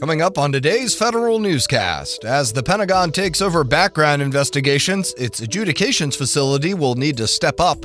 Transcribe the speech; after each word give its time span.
Coming 0.00 0.22
up 0.22 0.38
on 0.38 0.50
today's 0.50 0.94
federal 0.94 1.38
newscast, 1.40 2.24
as 2.24 2.54
the 2.54 2.62
Pentagon 2.62 3.12
takes 3.12 3.42
over 3.42 3.64
background 3.64 4.22
investigations, 4.22 5.12
its 5.18 5.40
adjudications 5.40 6.16
facility 6.16 6.72
will 6.72 6.94
need 6.94 7.18
to 7.18 7.26
step 7.26 7.60
up. 7.60 7.82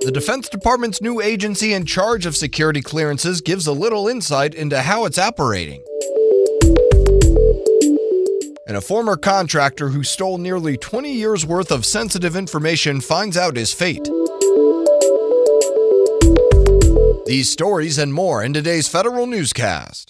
The 0.00 0.10
Defense 0.14 0.48
Department's 0.48 1.02
new 1.02 1.20
agency 1.20 1.74
in 1.74 1.84
charge 1.84 2.24
of 2.24 2.36
security 2.36 2.80
clearances 2.80 3.42
gives 3.42 3.66
a 3.66 3.72
little 3.72 4.08
insight 4.08 4.54
into 4.54 4.80
how 4.80 5.04
it's 5.04 5.18
operating. 5.18 5.82
And 8.66 8.78
a 8.78 8.80
former 8.80 9.18
contractor 9.18 9.90
who 9.90 10.04
stole 10.04 10.38
nearly 10.38 10.78
20 10.78 11.12
years' 11.12 11.44
worth 11.44 11.70
of 11.70 11.84
sensitive 11.84 12.34
information 12.34 13.02
finds 13.02 13.36
out 13.36 13.56
his 13.56 13.74
fate. 13.74 14.08
These 17.28 17.50
stories 17.50 17.98
and 17.98 18.14
more 18.14 18.42
in 18.42 18.54
today's 18.54 18.88
federal 18.88 19.26
newscast. 19.26 20.06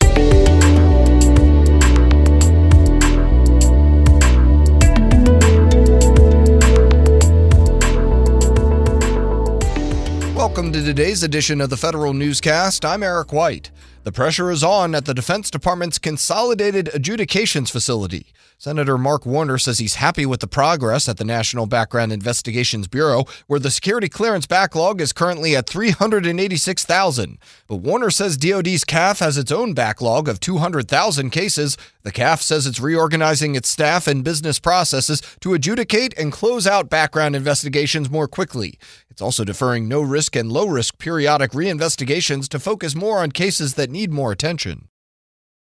Welcome 10.37 10.71
to 10.73 10.81
today's 10.81 11.25
edition 11.25 11.61
of 11.61 11.71
the 11.71 11.77
Federal 11.77 12.15
Newscast. 12.15 12.85
I'm 12.85 13.03
Eric 13.03 13.33
White. 13.33 13.73
The 14.09 14.12
pressure 14.12 14.51
is 14.51 14.65
on 14.65 14.95
at 14.95 15.05
the 15.05 15.12
Defense 15.12 15.51
Department's 15.51 15.98
Consolidated 15.98 16.89
Adjudications 16.95 17.69
Facility. 17.69 18.33
Senator 18.57 18.97
Mark 18.97 19.27
Warner 19.27 19.59
says 19.59 19.79
he's 19.79 19.97
happy 19.97 20.25
with 20.25 20.41
the 20.41 20.47
progress 20.47 21.11
at 21.11 21.19
the 21.19 21.25
National 21.25 21.66
Background 21.66 22.11
Investigations 22.11 22.89
Bureau, 22.89 23.27
where 23.49 23.61
the 23.61 23.71
security 23.71 24.09
clearance 24.09 24.47
backlog 24.47 25.02
is 25.02 25.13
currently 25.13 25.55
at 25.55 25.69
386,000. 25.69 27.38
But 27.69 27.77
Warner 27.77 28.10
says 28.10 28.38
DoD's 28.38 28.82
CAF 28.82 29.21
has 29.21 29.37
its 29.37 29.52
own 29.52 29.74
backlog 29.74 30.27
of 30.27 30.41
200,000 30.41 31.29
cases. 31.29 31.77
The 32.02 32.10
CAF 32.10 32.41
says 32.41 32.66
it's 32.66 32.80
reorganizing 32.80 33.57
its 33.57 33.69
staff 33.69 34.09
and 34.09 34.25
business 34.25 34.59
processes 34.59 35.21
to 35.41 35.52
adjudicate 35.52 36.15
and 36.19 36.32
close 36.32 36.66
out 36.66 36.88
background 36.88 37.37
investigations 37.37 38.09
more 38.09 38.27
quickly. 38.27 38.79
It's 39.10 39.23
also 39.23 39.43
deferring 39.43 39.88
no 39.88 40.01
risk 40.01 40.37
and 40.37 40.51
low 40.51 40.69
risk 40.69 40.99
periodic 40.99 41.51
reinvestigations 41.51 42.49
to 42.51 42.60
focus 42.60 42.95
more 42.95 43.19
on 43.19 43.32
cases 43.32 43.75
that 43.75 43.91
need 43.91 43.98
more 44.07 44.32
attention. 44.32 44.88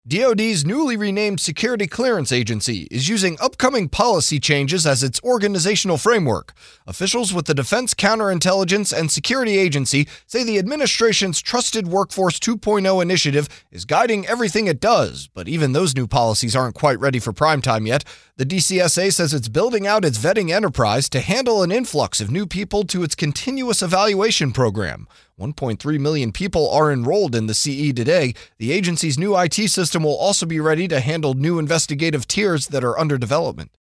DoD's 0.09 0.65
newly 0.65 0.97
renamed 0.97 1.39
Security 1.39 1.87
Clearance 1.87 2.33
Agency 2.33 2.89
is 2.91 3.11
using 3.11 3.37
upcoming 3.43 3.91
policy 3.91 4.41
changes 4.41 4.87
as 4.87 5.03
its 5.03 5.21
organizational 5.23 5.99
framework. 5.99 6.55
Officials 6.87 7.35
with 7.35 7.45
the 7.45 7.53
Defense 7.53 7.93
Counterintelligence 7.93 8.99
and 8.99 9.11
Security 9.11 9.59
Agency 9.59 10.09
say 10.27 10.43
the 10.43 10.59
administration's 10.59 11.43
Trusted 11.43 11.89
Workforce 11.89 12.39
2.0 12.39 13.03
initiative 13.03 13.51
is 13.71 13.85
guiding 13.85 14.27
everything 14.27 14.67
it 14.67 14.81
does, 14.81 15.29
but 15.35 15.47
even 15.47 15.73
those 15.73 15.95
new 15.95 16.07
policies 16.07 16.57
aren't 16.57 16.75
quite 16.75 16.99
ready 17.01 17.19
for 17.19 17.35
prime 17.35 17.61
time 17.61 17.87
yet. 17.87 18.03
The 18.37 18.47
DCSA 18.47 19.13
says 19.13 19.35
it's 19.35 19.49
building 19.49 19.87
out 19.87 20.07
its 20.07 20.17
vetting 20.17 20.51
enterprise 20.51 21.11
to 21.11 21.21
handle 21.21 21.63
an 21.63 21.71
influx 21.71 22.23
of 22.23 22.31
new 22.31 22.47
people 22.47 22.85
to 22.85 23.03
its 23.03 23.15
continuous 23.15 23.83
evaluation 23.83 24.53
program. 24.53 25.07
1.3 25.39 26.01
million 26.01 26.33
people 26.33 26.69
are 26.71 26.91
enrolled 26.91 27.37
in 27.37 27.47
the 27.47 27.55
CE 27.55 27.93
today. 27.95 28.35
The 28.59 28.73
agency's 28.73 29.17
new 29.17 29.37
IT 29.37 29.55
system 29.55 30.03
will 30.03 30.17
also 30.17 30.47
be 30.47 30.59
ready 30.59 30.89
to 30.89 30.99
handle 30.99 31.35
new 31.35 31.61
investigative 31.61 32.27
tiers 32.27 32.67
that 32.69 32.83
are 32.83 32.99
under 32.99 33.17
development. 33.17 33.71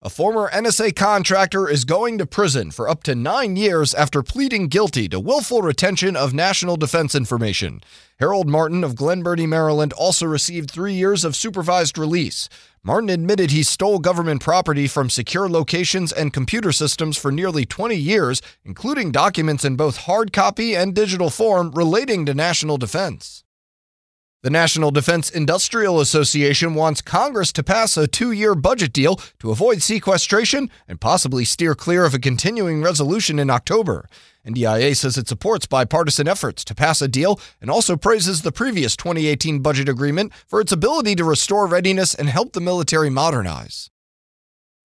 A 0.00 0.08
former 0.08 0.48
NSA 0.50 0.94
contractor 0.94 1.68
is 1.68 1.84
going 1.84 2.18
to 2.18 2.26
prison 2.26 2.70
for 2.70 2.88
up 2.88 3.02
to 3.02 3.16
nine 3.16 3.56
years 3.56 3.92
after 3.94 4.22
pleading 4.22 4.68
guilty 4.68 5.08
to 5.08 5.18
willful 5.18 5.60
retention 5.60 6.14
of 6.14 6.32
national 6.32 6.76
defense 6.76 7.16
information. 7.16 7.80
Harold 8.20 8.48
Martin 8.48 8.84
of 8.84 8.94
Glen 8.94 9.24
Burnie, 9.24 9.48
Maryland, 9.48 9.92
also 9.92 10.24
received 10.24 10.70
three 10.70 10.92
years 10.92 11.24
of 11.24 11.34
supervised 11.34 11.98
release. 11.98 12.48
Martin 12.84 13.10
admitted 13.10 13.50
he 13.50 13.64
stole 13.64 13.98
government 13.98 14.40
property 14.40 14.86
from 14.86 15.10
secure 15.10 15.48
locations 15.48 16.12
and 16.12 16.32
computer 16.32 16.70
systems 16.70 17.16
for 17.16 17.32
nearly 17.32 17.66
20 17.66 17.96
years, 17.96 18.40
including 18.64 19.10
documents 19.10 19.64
in 19.64 19.74
both 19.74 19.96
hard 20.06 20.32
copy 20.32 20.76
and 20.76 20.94
digital 20.94 21.28
form 21.28 21.72
relating 21.72 22.24
to 22.24 22.34
national 22.34 22.76
defense. 22.76 23.42
The 24.40 24.50
National 24.50 24.92
Defense 24.92 25.30
Industrial 25.30 25.98
Association 25.98 26.74
wants 26.74 27.02
Congress 27.02 27.52
to 27.54 27.64
pass 27.64 27.96
a 27.96 28.06
two 28.06 28.30
year 28.30 28.54
budget 28.54 28.92
deal 28.92 29.16
to 29.40 29.50
avoid 29.50 29.82
sequestration 29.82 30.70
and 30.86 31.00
possibly 31.00 31.44
steer 31.44 31.74
clear 31.74 32.04
of 32.04 32.14
a 32.14 32.20
continuing 32.20 32.80
resolution 32.80 33.40
in 33.40 33.50
October. 33.50 34.08
NDIA 34.46 34.96
says 34.96 35.18
it 35.18 35.26
supports 35.26 35.66
bipartisan 35.66 36.28
efforts 36.28 36.62
to 36.66 36.74
pass 36.76 37.02
a 37.02 37.08
deal 37.08 37.40
and 37.60 37.68
also 37.68 37.96
praises 37.96 38.42
the 38.42 38.52
previous 38.52 38.96
2018 38.96 39.58
budget 39.58 39.88
agreement 39.88 40.32
for 40.46 40.60
its 40.60 40.70
ability 40.70 41.16
to 41.16 41.24
restore 41.24 41.66
readiness 41.66 42.14
and 42.14 42.28
help 42.28 42.52
the 42.52 42.60
military 42.60 43.10
modernize. 43.10 43.90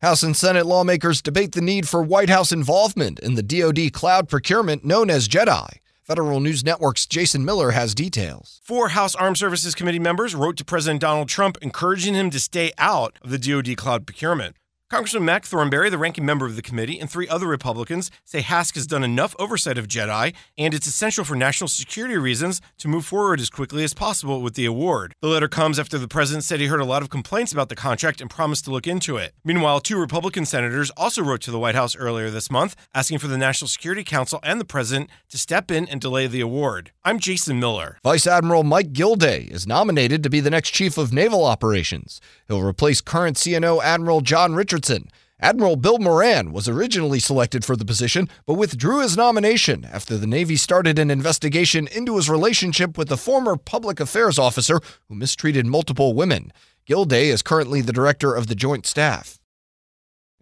House 0.02 0.24
and 0.24 0.36
Senate 0.36 0.66
lawmakers 0.66 1.22
debate 1.22 1.52
the 1.52 1.62
need 1.62 1.88
for 1.88 2.02
White 2.02 2.32
House 2.32 2.52
involvement 2.52 3.20
in 3.20 3.36
the 3.36 3.44
DoD 3.44 3.94
cloud 3.94 4.28
procurement 4.28 4.84
known 4.84 5.12
as 5.12 5.28
JEDI. 5.28 5.73
Federal 6.04 6.42
News 6.42 6.66
Network's 6.66 7.06
Jason 7.06 7.46
Miller 7.46 7.72
has 7.72 7.96
details. 7.96 8.60
Four 8.62 8.90
House 8.90 9.16
Armed 9.16 9.38
Services 9.38 9.74
Committee 9.74 10.00
members 10.00 10.36
wrote 10.36 10.58
to 10.58 10.66
President 10.66 11.00
Donald 11.00 11.30
Trump 11.30 11.58
encouraging 11.62 12.14
him 12.14 12.30
to 12.32 12.42
stay 12.42 12.74
out 12.78 13.18
of 13.22 13.30
the 13.30 13.38
DoD 13.38 13.78
cloud 13.78 14.06
procurement. 14.06 14.58
Congressman 14.94 15.26
Mac 15.26 15.44
Thornberry, 15.44 15.90
the 15.90 15.98
ranking 15.98 16.24
member 16.24 16.46
of 16.46 16.56
the 16.56 16.62
committee, 16.62 17.00
and 17.00 17.10
three 17.10 17.28
other 17.28 17.48
Republicans 17.48 18.12
say 18.26 18.42
HASC 18.42 18.76
has 18.76 18.86
done 18.86 19.04
enough 19.04 19.36
oversight 19.40 19.80
of 19.80 19.88
JEDI, 19.88 20.36
and 20.56 20.72
it's 20.72 20.86
essential 20.86 21.26
for 21.26 21.36
national 21.36 21.68
security 21.68 22.16
reasons 22.16 22.62
to 22.78 22.88
move 22.88 23.04
forward 23.04 23.40
as 23.40 23.50
quickly 23.50 23.84
as 23.84 23.96
possible 23.96 24.40
with 24.40 24.54
the 24.54 24.68
award. 24.68 25.16
The 25.20 25.30
letter 25.30 25.48
comes 25.48 25.80
after 25.80 25.98
the 25.98 26.08
president 26.08 26.44
said 26.44 26.60
he 26.60 26.68
heard 26.68 26.80
a 26.80 26.86
lot 26.86 27.02
of 27.02 27.10
complaints 27.10 27.52
about 27.52 27.70
the 27.70 27.76
contract 27.76 28.22
and 28.22 28.30
promised 28.30 28.66
to 28.66 28.72
look 28.72 28.86
into 28.86 29.18
it. 29.18 29.34
Meanwhile, 29.44 29.80
two 29.80 29.98
Republican 29.98 30.46
senators 30.46 30.92
also 30.92 31.24
wrote 31.24 31.42
to 31.42 31.52
the 31.52 31.58
White 31.58 31.74
House 31.74 31.96
earlier 31.96 32.30
this 32.30 32.52
month 32.52 32.76
asking 32.94 33.18
for 33.18 33.28
the 33.28 33.36
National 33.36 33.70
Security 33.70 34.04
Council 34.04 34.40
and 34.44 34.62
the 34.62 34.64
president 34.64 35.10
to 35.30 35.40
step 35.40 35.72
in 35.72 35.88
and 35.88 36.02
delay 36.02 36.28
the 36.28 36.42
award. 36.42 36.92
I'm 37.04 37.18
Jason 37.18 37.60
Miller. 37.60 37.98
Vice 38.04 38.28
Admiral 38.28 38.62
Mike 38.62 38.94
Gilday 38.94 39.46
is 39.46 39.66
nominated 39.66 40.22
to 40.22 40.30
be 40.30 40.40
the 40.40 40.52
next 40.52 40.70
chief 40.70 41.00
of 41.00 41.12
naval 41.12 41.46
operations. 41.46 42.22
He'll 42.48 42.62
replace 42.62 43.02
current 43.02 43.38
CNO 43.38 43.82
Admiral 43.84 44.22
John 44.22 44.54
Richardson 44.54 44.83
Richardson. 44.84 45.10
Admiral 45.40 45.78
Bill 45.78 45.98
Moran 45.98 46.52
was 46.52 46.68
originally 46.68 47.20
selected 47.20 47.64
for 47.64 47.78
the 47.78 47.86
position, 47.86 48.28
but 48.46 48.56
withdrew 48.56 49.02
his 49.02 49.16
nomination 49.16 49.86
after 49.86 50.18
the 50.18 50.28
Navy 50.28 50.58
started 50.58 51.00
an 51.00 51.10
investigation 51.10 51.88
into 51.88 52.18
his 52.18 52.30
relationship 52.30 52.98
with 52.98 53.10
a 53.10 53.18
former 53.18 53.56
public 53.56 54.02
affairs 54.02 54.38
officer 54.38 54.82
who 55.08 55.16
mistreated 55.16 55.66
multiple 55.66 56.14
women. 56.14 56.52
Gilday 56.86 57.30
is 57.30 57.42
currently 57.42 57.80
the 57.80 57.94
director 57.94 58.34
of 58.36 58.48
the 58.48 58.56
Joint 58.56 58.86
Staff. 58.86 59.40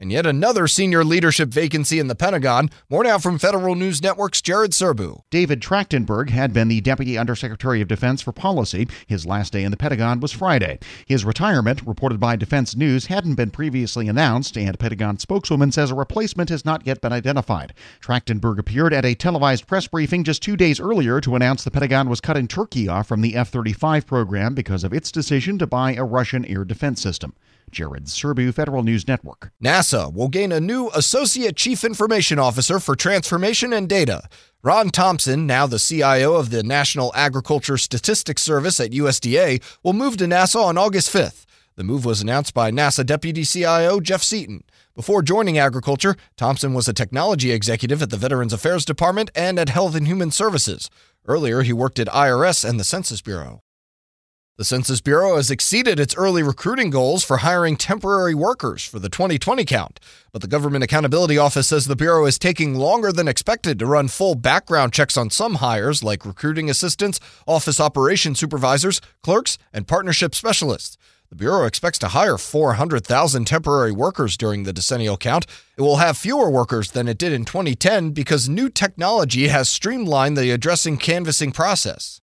And 0.01 0.11
yet 0.11 0.25
another 0.25 0.67
senior 0.67 1.03
leadership 1.03 1.49
vacancy 1.49 1.99
in 1.99 2.07
the 2.07 2.15
Pentagon. 2.15 2.71
More 2.89 3.03
now 3.03 3.19
from 3.19 3.37
Federal 3.37 3.75
News 3.75 4.01
Network's 4.01 4.41
Jared 4.41 4.71
Serbu. 4.71 5.21
David 5.29 5.61
Trachtenberg 5.61 6.31
had 6.31 6.53
been 6.53 6.69
the 6.69 6.81
Deputy 6.81 7.19
Undersecretary 7.19 7.81
of 7.81 7.87
Defense 7.87 8.19
for 8.19 8.31
Policy. 8.31 8.87
His 9.05 9.27
last 9.27 9.53
day 9.53 9.63
in 9.63 9.69
the 9.69 9.77
Pentagon 9.77 10.19
was 10.19 10.31
Friday. 10.31 10.79
His 11.05 11.23
retirement, 11.23 11.85
reported 11.85 12.19
by 12.19 12.35
Defense 12.35 12.75
News, 12.75 13.05
hadn't 13.05 13.35
been 13.35 13.51
previously 13.51 14.07
announced, 14.07 14.57
and 14.57 14.73
a 14.73 14.77
Pentagon 14.79 15.19
spokeswoman 15.19 15.71
says 15.71 15.91
a 15.91 15.95
replacement 15.95 16.49
has 16.49 16.65
not 16.65 16.87
yet 16.87 16.99
been 16.99 17.13
identified. 17.13 17.71
Trachtenberg 17.99 18.57
appeared 18.57 18.93
at 18.93 19.05
a 19.05 19.13
televised 19.13 19.67
press 19.67 19.85
briefing 19.85 20.23
just 20.23 20.41
two 20.41 20.57
days 20.57 20.79
earlier 20.79 21.21
to 21.21 21.35
announce 21.35 21.63
the 21.63 21.69
Pentagon 21.69 22.09
was 22.09 22.19
cutting 22.19 22.47
Turkey 22.47 22.87
off 22.87 23.05
from 23.05 23.21
the 23.21 23.35
F 23.35 23.49
35 23.49 24.07
program 24.07 24.55
because 24.55 24.83
of 24.83 24.93
its 24.93 25.11
decision 25.11 25.59
to 25.59 25.67
buy 25.67 25.93
a 25.93 26.03
Russian 26.03 26.43
air 26.45 26.65
defense 26.65 26.99
system. 26.99 27.35
Jared 27.69 28.05
Serbu, 28.05 28.53
Federal 28.53 28.83
News 28.83 29.07
Network. 29.07 29.51
NASA 29.63 30.13
will 30.13 30.27
gain 30.27 30.51
a 30.51 30.59
new 30.59 30.89
Associate 30.95 31.55
Chief 31.55 31.83
Information 31.83 32.39
Officer 32.39 32.79
for 32.79 32.95
Transformation 32.95 33.73
and 33.73 33.87
Data. 33.87 34.23
Ron 34.63 34.89
Thompson, 34.89 35.45
now 35.45 35.67
the 35.67 35.79
CIO 35.79 36.35
of 36.35 36.49
the 36.49 36.63
National 36.63 37.11
Agriculture 37.15 37.77
Statistics 37.77 38.41
Service 38.41 38.79
at 38.79 38.91
USDA, 38.91 39.61
will 39.83 39.93
move 39.93 40.17
to 40.17 40.25
NASA 40.25 40.63
on 40.63 40.77
August 40.77 41.13
5th. 41.13 41.45
The 41.75 41.83
move 41.83 42.05
was 42.05 42.21
announced 42.21 42.53
by 42.53 42.69
NASA 42.69 43.05
Deputy 43.05 43.43
CIO 43.43 43.99
Jeff 43.99 44.21
Seaton. 44.21 44.63
Before 44.93 45.21
joining 45.21 45.57
agriculture, 45.57 46.17
Thompson 46.35 46.73
was 46.73 46.87
a 46.87 46.93
technology 46.93 47.51
executive 47.51 48.01
at 48.01 48.09
the 48.09 48.17
Veterans 48.17 48.53
Affairs 48.53 48.85
Department 48.85 49.31
and 49.33 49.57
at 49.57 49.69
Health 49.69 49.95
and 49.95 50.05
Human 50.05 50.31
Services. 50.31 50.89
Earlier, 51.25 51.61
he 51.61 51.71
worked 51.73 51.97
at 51.97 52.07
IRS 52.07 52.67
and 52.67 52.79
the 52.79 52.83
Census 52.83 53.21
Bureau. 53.21 53.61
The 54.61 54.65
Census 54.65 55.01
Bureau 55.01 55.37
has 55.37 55.49
exceeded 55.49 55.99
its 55.99 56.13
early 56.13 56.43
recruiting 56.43 56.91
goals 56.91 57.23
for 57.23 57.37
hiring 57.37 57.75
temporary 57.75 58.35
workers 58.35 58.85
for 58.85 58.99
the 58.99 59.09
2020 59.09 59.65
count. 59.65 59.99
But 60.31 60.43
the 60.43 60.47
Government 60.47 60.83
Accountability 60.83 61.35
Office 61.35 61.69
says 61.69 61.85
the 61.85 61.95
Bureau 61.95 62.27
is 62.27 62.37
taking 62.37 62.75
longer 62.75 63.11
than 63.11 63.27
expected 63.27 63.79
to 63.79 63.87
run 63.87 64.07
full 64.07 64.35
background 64.35 64.93
checks 64.93 65.17
on 65.17 65.31
some 65.31 65.55
hires, 65.55 66.03
like 66.03 66.27
recruiting 66.27 66.69
assistants, 66.69 67.19
office 67.47 67.79
operation 67.79 68.35
supervisors, 68.35 69.01
clerks, 69.23 69.57
and 69.73 69.87
partnership 69.87 70.35
specialists. 70.35 70.95
The 71.31 71.35
Bureau 71.35 71.65
expects 71.65 71.97
to 71.97 72.09
hire 72.09 72.37
400,000 72.37 73.45
temporary 73.45 73.91
workers 73.91 74.37
during 74.37 74.61
the 74.61 74.73
decennial 74.73 75.17
count. 75.17 75.47
It 75.75 75.81
will 75.81 75.97
have 75.97 76.19
fewer 76.19 76.51
workers 76.51 76.91
than 76.91 77.07
it 77.07 77.17
did 77.17 77.33
in 77.33 77.45
2010 77.45 78.11
because 78.11 78.47
new 78.47 78.69
technology 78.69 79.47
has 79.47 79.69
streamlined 79.69 80.37
the 80.37 80.51
addressing 80.51 80.97
canvassing 80.97 81.51
process. 81.51 82.20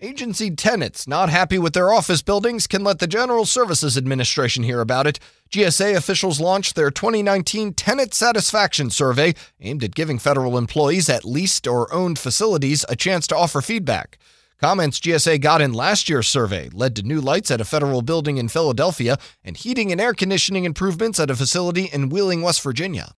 Agency 0.00 0.50
tenants 0.50 1.06
not 1.06 1.28
happy 1.28 1.56
with 1.56 1.72
their 1.72 1.92
office 1.92 2.20
buildings 2.20 2.66
can 2.66 2.82
let 2.82 2.98
the 2.98 3.06
General 3.06 3.46
Services 3.46 3.96
Administration 3.96 4.64
hear 4.64 4.80
about 4.80 5.06
it. 5.06 5.20
GSA 5.50 5.94
officials 5.94 6.40
launched 6.40 6.74
their 6.74 6.90
2019 6.90 7.74
Tenant 7.74 8.12
Satisfaction 8.12 8.90
Survey 8.90 9.34
aimed 9.60 9.84
at 9.84 9.94
giving 9.94 10.18
federal 10.18 10.58
employees 10.58 11.08
at 11.08 11.24
leased 11.24 11.68
or 11.68 11.92
owned 11.94 12.18
facilities 12.18 12.84
a 12.88 12.96
chance 12.96 13.28
to 13.28 13.36
offer 13.36 13.60
feedback. 13.60 14.18
Comments 14.60 14.98
GSA 14.98 15.40
got 15.40 15.62
in 15.62 15.72
last 15.72 16.08
year's 16.08 16.26
survey 16.26 16.68
led 16.72 16.96
to 16.96 17.02
new 17.02 17.20
lights 17.20 17.52
at 17.52 17.60
a 17.60 17.64
federal 17.64 18.02
building 18.02 18.36
in 18.36 18.48
Philadelphia 18.48 19.16
and 19.44 19.56
heating 19.56 19.92
and 19.92 20.00
air 20.00 20.12
conditioning 20.12 20.64
improvements 20.64 21.20
at 21.20 21.30
a 21.30 21.36
facility 21.36 21.84
in 21.84 22.08
Wheeling, 22.08 22.42
West 22.42 22.62
Virginia 22.62 23.14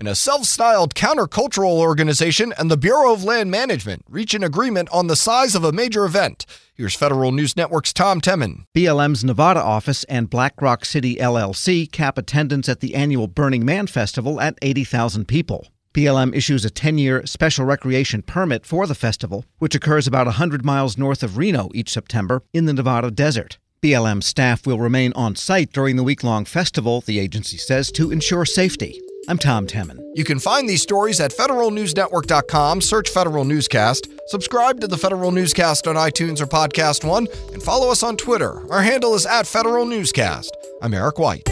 and 0.00 0.08
a 0.08 0.14
self 0.14 0.44
styled 0.44 0.94
countercultural 0.94 1.78
organization 1.78 2.54
and 2.58 2.70
the 2.70 2.76
Bureau 2.76 3.12
of 3.12 3.22
Land 3.22 3.50
Management 3.50 4.02
reach 4.08 4.32
an 4.32 4.42
agreement 4.42 4.88
on 4.90 5.06
the 5.06 5.14
size 5.14 5.54
of 5.54 5.62
a 5.62 5.72
major 5.72 6.06
event. 6.06 6.46
Here's 6.74 6.94
Federal 6.94 7.30
News 7.30 7.54
Network's 7.54 7.92
Tom 7.92 8.20
Temin. 8.22 8.64
BLM's 8.74 9.22
Nevada 9.22 9.62
office 9.62 10.04
and 10.04 10.30
Black 10.30 10.60
Rock 10.62 10.86
City 10.86 11.16
LLC 11.16 11.92
cap 11.92 12.16
attendance 12.16 12.66
at 12.68 12.80
the 12.80 12.94
annual 12.94 13.28
Burning 13.28 13.64
Man 13.64 13.86
Festival 13.86 14.40
at 14.40 14.58
80,000 14.62 15.28
people. 15.28 15.68
BLM 15.92 16.34
issues 16.34 16.64
a 16.64 16.70
10 16.70 16.96
year 16.96 17.26
special 17.26 17.66
recreation 17.66 18.22
permit 18.22 18.64
for 18.64 18.86
the 18.86 18.94
festival, 18.94 19.44
which 19.58 19.74
occurs 19.74 20.06
about 20.06 20.26
100 20.26 20.64
miles 20.64 20.96
north 20.96 21.22
of 21.22 21.36
Reno 21.36 21.68
each 21.74 21.90
September 21.90 22.42
in 22.54 22.64
the 22.64 22.72
Nevada 22.72 23.10
desert. 23.10 23.58
BLM 23.82 24.22
staff 24.22 24.66
will 24.66 24.78
remain 24.78 25.12
on 25.14 25.36
site 25.36 25.72
during 25.72 25.96
the 25.96 26.02
week 26.02 26.24
long 26.24 26.46
festival, 26.46 27.02
the 27.02 27.18
agency 27.18 27.58
says, 27.58 27.92
to 27.92 28.10
ensure 28.10 28.44
safety. 28.46 29.00
I'm 29.28 29.38
Tom 29.38 29.66
Temin. 29.66 29.98
You 30.14 30.24
can 30.24 30.38
find 30.38 30.68
these 30.68 30.82
stories 30.82 31.20
at 31.20 31.30
federalnewsnetwork.com, 31.30 32.80
search 32.80 33.10
Federal 33.10 33.44
Newscast, 33.44 34.08
subscribe 34.26 34.80
to 34.80 34.88
the 34.88 34.96
Federal 34.96 35.30
Newscast 35.30 35.86
on 35.86 35.94
iTunes 35.94 36.40
or 36.40 36.46
Podcast 36.46 37.04
One, 37.06 37.28
and 37.52 37.62
follow 37.62 37.90
us 37.90 38.02
on 38.02 38.16
Twitter. 38.16 38.68
Our 38.72 38.82
handle 38.82 39.14
is 39.14 39.26
at 39.26 39.46
Federal 39.46 39.84
Newscast. 39.86 40.56
I'm 40.82 40.94
Eric 40.94 41.18
White. 41.18 41.48